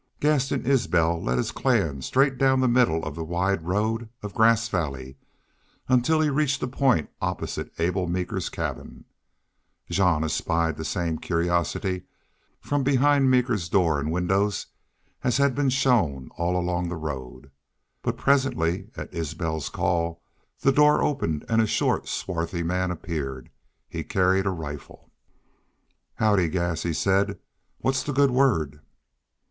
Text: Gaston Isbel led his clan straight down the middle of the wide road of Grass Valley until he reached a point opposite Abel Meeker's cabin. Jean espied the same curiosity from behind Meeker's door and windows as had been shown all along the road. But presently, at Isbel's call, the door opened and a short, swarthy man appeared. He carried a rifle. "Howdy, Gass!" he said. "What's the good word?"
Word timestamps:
Gaston 0.19 0.65
Isbel 0.65 1.21
led 1.21 1.37
his 1.37 1.51
clan 1.51 2.01
straight 2.01 2.39
down 2.39 2.59
the 2.59 2.67
middle 2.67 3.05
of 3.05 3.13
the 3.13 3.23
wide 3.23 3.67
road 3.67 4.09
of 4.23 4.33
Grass 4.33 4.67
Valley 4.67 5.15
until 5.87 6.19
he 6.21 6.29
reached 6.31 6.63
a 6.63 6.67
point 6.67 7.11
opposite 7.21 7.71
Abel 7.77 8.07
Meeker's 8.07 8.49
cabin. 8.49 9.05
Jean 9.91 10.23
espied 10.23 10.77
the 10.77 10.83
same 10.85 11.19
curiosity 11.19 12.05
from 12.61 12.81
behind 12.81 13.29
Meeker's 13.29 13.69
door 13.69 13.99
and 13.99 14.11
windows 14.11 14.65
as 15.23 15.37
had 15.37 15.53
been 15.53 15.69
shown 15.69 16.29
all 16.35 16.57
along 16.57 16.89
the 16.89 16.95
road. 16.97 17.51
But 18.01 18.17
presently, 18.17 18.89
at 18.97 19.13
Isbel's 19.13 19.69
call, 19.69 20.23
the 20.61 20.71
door 20.71 21.03
opened 21.03 21.45
and 21.47 21.61
a 21.61 21.67
short, 21.67 22.07
swarthy 22.07 22.63
man 22.63 22.89
appeared. 22.89 23.51
He 23.87 24.03
carried 24.03 24.47
a 24.47 24.49
rifle. 24.49 25.11
"Howdy, 26.15 26.49
Gass!" 26.49 26.81
he 26.81 26.91
said. 26.93 27.37
"What's 27.81 28.01
the 28.01 28.13
good 28.13 28.31
word?" 28.31 28.81